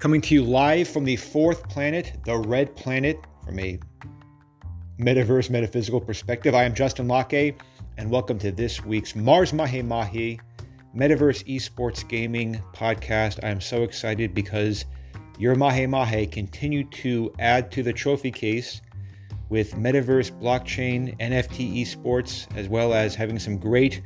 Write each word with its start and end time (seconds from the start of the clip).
Coming 0.00 0.22
to 0.22 0.34
you 0.34 0.42
live 0.42 0.88
from 0.88 1.04
the 1.04 1.16
fourth 1.16 1.68
planet, 1.68 2.14
the 2.24 2.38
red 2.38 2.74
planet, 2.74 3.20
from 3.44 3.58
a 3.58 3.78
metaverse 4.98 5.50
metaphysical 5.50 6.00
perspective. 6.00 6.54
I 6.54 6.64
am 6.64 6.72
Justin 6.72 7.06
Locke, 7.06 7.34
and 7.34 8.10
welcome 8.10 8.38
to 8.38 8.50
this 8.50 8.82
week's 8.82 9.14
Mars 9.14 9.52
Mahi-Mahi 9.52 10.40
Metaverse 10.96 11.44
Esports 11.44 12.08
Gaming 12.08 12.62
podcast. 12.72 13.44
I 13.44 13.50
am 13.50 13.60
so 13.60 13.82
excited 13.82 14.34
because 14.34 14.86
your 15.38 15.54
Mahi-Mahi 15.54 16.28
continue 16.28 16.84
to 16.84 17.30
add 17.38 17.70
to 17.72 17.82
the 17.82 17.92
trophy 17.92 18.30
case 18.30 18.80
with 19.50 19.74
metaverse, 19.74 20.30
blockchain, 20.40 21.14
NFT 21.18 21.82
esports, 21.82 22.46
as 22.56 22.70
well 22.70 22.94
as 22.94 23.14
having 23.14 23.38
some 23.38 23.58
great 23.58 24.00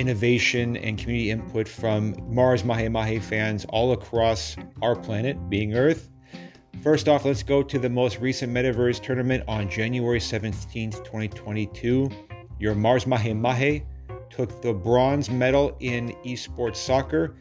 innovation 0.00 0.78
and 0.78 0.96
community 0.96 1.30
input 1.30 1.68
from 1.68 2.16
Mars 2.26 2.64
Mahi-Mahi 2.64 3.18
fans 3.18 3.66
all 3.68 3.92
across 3.92 4.56
our 4.80 4.96
planet, 4.96 5.36
being 5.50 5.74
Earth. 5.74 6.08
First 6.82 7.06
off, 7.06 7.26
let's 7.26 7.42
go 7.42 7.62
to 7.62 7.78
the 7.78 7.90
most 7.90 8.18
recent 8.18 8.50
Metaverse 8.50 9.02
tournament 9.02 9.44
on 9.46 9.68
January 9.68 10.18
17th, 10.18 11.04
2022. 11.04 12.08
Your 12.58 12.74
Mars 12.74 13.06
Mahi-Mahi 13.06 13.84
took 14.30 14.62
the 14.62 14.72
bronze 14.72 15.28
medal 15.28 15.76
in 15.80 16.12
esports 16.24 16.76
soccer. 16.76 17.36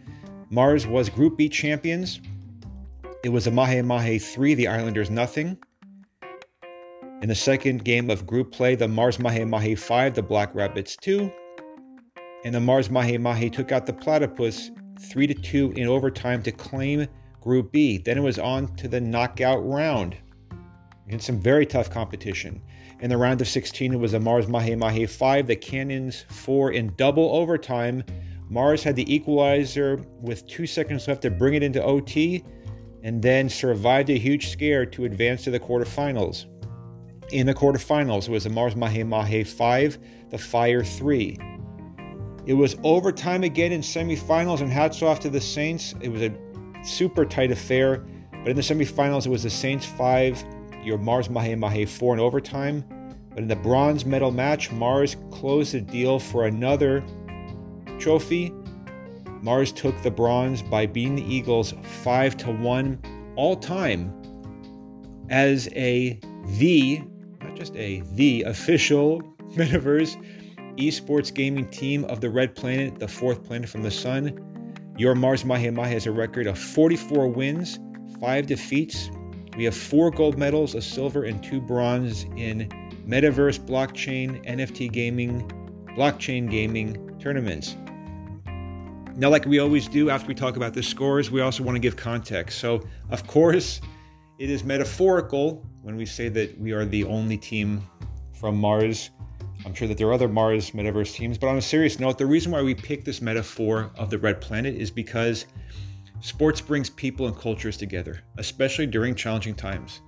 Mars 0.49 0.85
was 0.85 1.09
Group 1.09 1.38
B 1.38 1.47
champions. 1.47 2.19
It 3.23 3.30
was 3.30 3.47
a 3.47 3.52
Mahi-Mahi 3.52 4.19
3, 4.19 4.53
the 4.55 4.67
Islanders 4.67 5.09
nothing. 5.09 5.57
In 7.21 7.30
the 7.30 7.35
second 7.35 7.85
game 7.85 8.09
of 8.09 8.27
group 8.27 8.52
play, 8.52 8.75
the 8.75 8.88
Mars 8.89 9.17
Mahi-Mahi 9.17 9.75
5, 9.75 10.13
the 10.13 10.21
Black 10.21 10.53
Rabbits 10.53 10.97
2 10.97 11.31
and 12.43 12.55
the 12.55 12.59
Mars 12.59 12.89
Mahi-Mahi 12.89 13.49
took 13.49 13.71
out 13.71 13.85
the 13.85 13.93
Platypus 13.93 14.71
3 14.99 15.27
to 15.27 15.34
2 15.34 15.73
in 15.75 15.88
overtime 15.88 16.41
to 16.44 16.52
claim 16.52 17.08
Group 17.41 17.72
B. 17.72 17.97
Then 17.97 18.17
it 18.17 18.22
was 18.22 18.39
on 18.39 18.75
to 18.75 18.88
the 18.88 19.00
knockout 19.00 19.66
round 19.67 20.17
in 21.08 21.19
some 21.19 21.39
very 21.39 21.66
tough 21.66 21.89
competition. 21.89 22.61
In 23.02 23.09
the 23.09 23.17
round 23.17 23.41
of 23.41 23.47
16, 23.47 23.94
it 23.94 23.97
was 23.97 24.11
the 24.11 24.19
Mars 24.19 24.47
Mahi-Mahi 24.47 25.05
5, 25.05 25.47
the 25.47 25.55
Cannons 25.55 26.25
4 26.30 26.72
in 26.72 26.94
double 26.95 27.33
overtime. 27.33 28.03
Mars 28.50 28.83
had 28.83 28.95
the 28.95 29.13
equalizer 29.13 30.03
with 30.22 30.45
two 30.47 30.67
seconds 30.67 31.08
left 31.08 31.22
to 31.22 31.31
bring 31.31 31.53
it 31.53 31.63
into 31.63 31.83
OT 31.83 32.44
and 33.03 33.22
then 33.22 33.47
survived 33.47 34.09
a 34.09 34.17
huge 34.17 34.50
scare 34.50 34.85
to 34.85 35.06
advance 35.06 35.44
to 35.44 35.52
the 35.52 35.59
quarterfinals. 35.59 36.45
In 37.31 37.45
the 37.45 37.53
quarterfinals, 37.53 38.28
it 38.28 38.31
was 38.31 38.44
the 38.44 38.50
Mars 38.50 38.75
Mahi-Mahi 38.75 39.44
5, 39.44 39.97
the 40.30 40.38
Fire 40.38 40.83
3. 40.83 41.38
It 42.50 42.58
was 42.58 42.78
overtime 42.83 43.44
again 43.44 43.72
in 43.72 43.81
semifinals, 43.81 44.61
and 44.61 44.72
hats 44.72 45.03
off 45.03 45.19
to 45.19 45.30
the 45.30 45.39
Saints. 45.39 45.94
It 46.02 46.09
was 46.09 46.23
a 46.23 46.33
super 46.83 47.23
tight 47.23 47.52
affair. 47.52 48.03
But 48.31 48.47
in 48.47 48.56
the 48.56 48.64
semifinals, 48.64 49.28
it 49.28 49.30
was 49.30 49.44
the 49.44 49.52
Saints 49.52 49.86
5, 49.86 50.44
your 50.83 50.97
Mars 50.97 51.30
Mahi-Mahi 51.30 51.86
4 51.86 52.16
in 52.16 52.19
overtime. 52.19 52.83
But 53.30 53.44
in 53.44 53.47
the 53.47 53.56
bronze 53.56 54.03
medal 54.03 54.31
match, 54.31 54.72
Mars 54.72 55.16
closed 55.30 55.73
the 55.73 55.81
deal 55.81 56.17
for 56.17 56.47
another 56.47 57.03
trophy. 58.00 58.52
Mars 59.44 59.72
took 59.72 60.02
the 60.02 60.09
bronze 60.09 60.63
by 60.63 60.88
beating 60.88 61.17
the 61.17 61.31
Eagles 61.31 61.75
5 62.03 62.36
to 62.38 62.52
1 62.52 63.34
all 63.36 63.58
time 63.58 64.11
as 65.30 65.69
a 65.73 66.19
the, 66.58 67.03
not 67.44 67.56
just 67.56 67.75
a 67.75 68.02
the 68.13 68.41
official 68.41 69.22
metaverse 69.52 70.17
esports 70.80 71.33
gaming 71.33 71.67
team 71.69 72.05
of 72.05 72.22
the 72.22 72.30
Red 72.30 72.55
Planet, 72.55 72.99
the 72.99 73.08
fourth 73.08 73.44
planet 73.44 73.69
from 73.69 73.83
the 73.83 73.91
sun. 73.91 74.45
Your 74.97 75.16
Mars 75.16 75.45
Mahi-Mahi 75.45 75.91
has 75.91 76.08
a 76.08 76.11
record 76.11 76.47
of 76.47 76.58
44 76.58 77.27
wins, 77.27 77.80
5 78.19 78.47
defeats. 78.47 79.09
We 79.57 79.66
have 79.66 79.75
4 79.75 80.12
gold 80.12 80.38
medals, 80.38 80.75
a 80.75 80.81
silver, 80.81 81.23
and 81.23 81.44
2 81.44 81.62
bronze 81.62 82.23
in 82.35 82.69
metaverse, 83.07 83.59
blockchain, 83.59 84.45
NFT 84.45 84.91
gaming, 84.91 85.47
blockchain 85.97 86.50
gaming 86.50 87.17
tournaments. 87.19 87.75
Now, 89.16 89.29
like 89.29 89.46
we 89.46 89.59
always 89.59 89.88
do 89.88 90.09
after 90.09 90.28
we 90.28 90.34
talk 90.34 90.56
about 90.56 90.73
the 90.73 90.84
scores, 90.84 91.29
we 91.29 91.41
also 91.41 91.63
want 91.63 91.75
to 91.75 91.79
give 91.79 91.97
context. 91.97 92.59
So, 92.59 92.81
of 93.09 93.28
course, 93.28 93.81
it 94.38 94.50
is 94.50 94.63
metaphorical 94.63 95.66
when 95.81 95.97
we 95.97 96.06
say 96.06 96.29
that 96.29 96.57
we 96.57 96.72
are 96.72 96.85
the 96.85 97.03
only 97.03 97.38
team 97.38 97.84
from 98.34 98.56
Mars 98.57 99.09
I'm 99.66 99.74
sure 99.74 99.88
that 99.88 99.97
there 99.97 100.08
are 100.08 100.14
other 100.14 100.28
Mars 100.28 100.72
metaverse 100.72 101.14
teams, 101.14 101.38
but 101.38 101.47
on 101.47 101.58
a 101.58 101.62
serious 101.62 102.00
note, 102.00 102.18
the 102.18 102.25
reason 102.25 102.52
why 102.52 102.62
we 102.62 102.74
pick 102.74 103.03
this 103.03 103.22
metaphor 103.22 103.92
of 103.97 104.09
the 104.09 104.18
red 104.18 104.40
planet 104.40 104.75
is 104.75 104.90
because 104.90 105.46
sports 106.22 106.62
brings 106.62 106.90
people 106.90 107.28
and 107.28 107.38
cultures 107.38 107.75
together, 107.75 108.22
especially 108.38 108.88
during 108.88 109.16
challenging 109.16 109.56
times. 109.56 110.02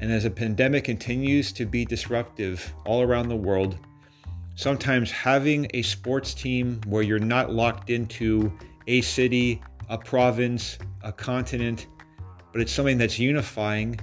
And 0.00 0.10
as 0.10 0.24
a 0.24 0.30
pandemic 0.30 0.84
continues 0.84 1.52
to 1.52 1.66
be 1.66 1.84
disruptive 1.84 2.74
all 2.84 3.02
around 3.02 3.28
the 3.28 3.36
world, 3.36 3.78
sometimes 4.56 5.10
having 5.10 5.68
a 5.72 5.82
sports 5.82 6.34
team 6.34 6.80
where 6.86 7.02
you're 7.02 7.18
not 7.18 7.52
locked 7.52 7.90
into 7.90 8.52
a 8.86 9.00
city, 9.00 9.62
a 9.88 9.96
province, 9.96 10.78
a 11.02 11.12
continent, 11.12 11.86
but 12.52 12.60
it's 12.60 12.72
something 12.72 12.98
that's 12.98 13.18
unifying, 13.18 13.98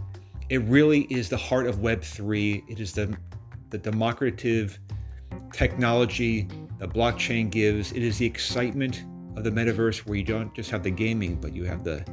it 0.49 0.61
really 0.63 1.01
is 1.03 1.29
the 1.29 1.37
heart 1.37 1.65
of 1.65 1.77
Web3. 1.77 2.69
It 2.69 2.81
is 2.81 2.91
the 2.91 3.17
the 3.71 3.77
democrative 3.77 4.79
technology 5.51 6.47
that 6.79 6.89
blockchain 6.89 7.49
gives. 7.49 7.91
It 7.91 8.03
is 8.03 8.17
the 8.17 8.25
excitement 8.25 9.03
of 9.35 9.43
the 9.43 9.49
metaverse 9.49 9.99
where 9.99 10.17
you 10.17 10.23
don't 10.23 10.53
just 10.53 10.69
have 10.71 10.83
the 10.83 10.91
gaming, 10.91 11.35
but 11.35 11.53
you 11.53 11.63
have 11.63 11.83
the 11.83 12.05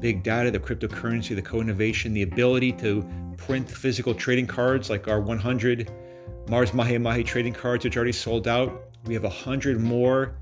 big 0.00 0.22
data, 0.22 0.50
the 0.50 0.60
cryptocurrency, 0.60 1.34
the 1.34 1.42
co 1.42 1.60
innovation, 1.60 2.12
the 2.12 2.22
ability 2.22 2.72
to 2.72 3.06
print 3.36 3.68
physical 3.68 4.14
trading 4.14 4.46
cards 4.46 4.90
like 4.90 5.08
our 5.08 5.20
100 5.20 5.90
Mars 6.48 6.72
Mahi-Mahi 6.72 7.24
trading 7.24 7.52
cards, 7.52 7.84
which 7.84 7.96
already 7.96 8.12
sold 8.12 8.46
out. 8.46 8.90
We 9.04 9.14
have 9.14 9.24
100 9.24 9.80
more 9.80 10.36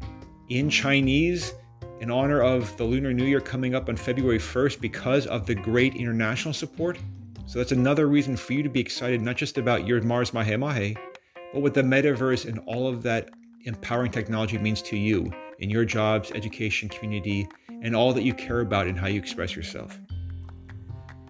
in 0.49 0.69
Chinese 0.69 1.55
in 2.01 2.11
honor 2.11 2.43
of 2.43 2.77
the 2.77 2.85
Lunar 2.85 3.13
New 3.13 3.25
Year 3.25 3.41
coming 3.41 3.75
up 3.75 3.89
on 3.89 3.97
February 3.97 4.39
1st 4.39 4.81
because 4.81 5.27
of 5.27 5.47
the 5.47 5.55
great 5.55 5.95
international 5.95 6.53
support. 6.53 6.99
So 7.47 7.59
that's 7.59 7.73
another 7.73 8.09
reason 8.09 8.37
for 8.37 8.53
you 8.55 8.63
to 8.63 8.69
be 8.69 8.81
excited, 8.81 9.21
not 9.21 9.37
just 9.37 9.59
about 9.59 9.87
your 9.87 10.01
Mars 10.03 10.33
Mahi-Mahi, 10.33 10.97
but 11.53 11.63
what 11.63 11.75
the 11.75 11.83
metaverse 11.83 12.47
and 12.47 12.59
all 12.67 12.89
of 12.89 13.03
that 13.03 13.31
empowering 13.65 14.11
technology 14.11 14.59
means 14.59 14.83
to 14.83 14.97
you 14.97 15.31
in 15.59 15.71
your 15.71 15.85
jobs, 15.85 16.33
education, 16.33 16.89
community, 16.89 17.47
and 17.83 17.95
all 17.95 18.13
that 18.13 18.23
you 18.23 18.35
care 18.35 18.61
about 18.61 18.87
and 18.87 18.99
how 18.99 19.07
you 19.07 19.19
express 19.19 19.55
yourself. 19.55 19.99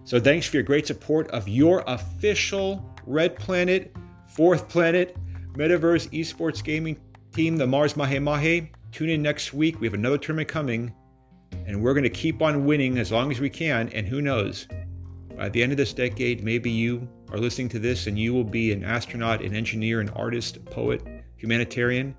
So 0.03 0.19
thanks 0.19 0.47
for 0.47 0.57
your 0.57 0.63
great 0.63 0.87
support 0.87 1.29
of 1.31 1.47
your 1.47 1.83
official 1.87 2.89
Red 3.05 3.35
Planet, 3.35 3.93
Fourth 4.27 4.69
Planet, 4.69 5.17
Metaverse 5.53 6.09
Esports 6.09 6.63
Gaming 6.63 6.99
team, 7.33 7.57
the 7.57 7.67
Mars 7.67 7.95
Mahi-Mahi. 7.97 8.71
Tune 8.91 9.09
in 9.09 9.21
next 9.21 9.53
week. 9.53 9.79
We 9.81 9.87
have 9.87 9.93
another 9.93 10.17
tournament 10.17 10.47
coming, 10.47 10.93
and 11.67 11.83
we're 11.83 11.93
going 11.93 12.03
to 12.03 12.09
keep 12.09 12.41
on 12.41 12.65
winning 12.65 12.97
as 12.97 13.11
long 13.11 13.31
as 13.31 13.39
we 13.39 13.49
can. 13.49 13.89
And 13.89 14.07
who 14.07 14.21
knows, 14.21 14.67
by 15.37 15.49
the 15.49 15.61
end 15.61 15.71
of 15.71 15.77
this 15.77 15.93
decade, 15.93 16.43
maybe 16.43 16.69
you 16.69 17.07
are 17.31 17.37
listening 17.37 17.69
to 17.69 17.79
this 17.79 18.07
and 18.07 18.17
you 18.17 18.33
will 18.33 18.43
be 18.43 18.71
an 18.71 18.83
astronaut, 18.83 19.41
an 19.41 19.53
engineer, 19.53 19.99
an 19.99 20.09
artist, 20.09 20.63
poet, 20.65 21.01
humanitarian, 21.35 22.15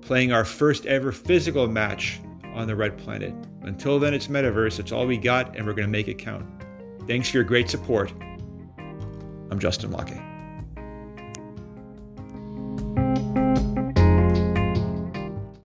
playing 0.00 0.32
our 0.32 0.44
first 0.44 0.86
ever 0.86 1.12
physical 1.12 1.66
match 1.66 2.20
on 2.54 2.66
the 2.66 2.76
Red 2.76 2.96
Planet. 2.98 3.34
Until 3.62 3.98
then, 3.98 4.14
it's 4.14 4.28
Metaverse. 4.28 4.78
It's 4.78 4.92
all 4.92 5.06
we 5.06 5.16
got, 5.16 5.56
and 5.56 5.66
we're 5.66 5.72
going 5.72 5.88
to 5.88 5.92
make 5.92 6.08
it 6.08 6.18
count. 6.18 6.46
Thanks 7.06 7.30
for 7.30 7.38
your 7.38 7.44
great 7.44 7.70
support. 7.70 8.12
I'm 9.50 9.58
Justin 9.58 9.90
Locke. 9.90 10.35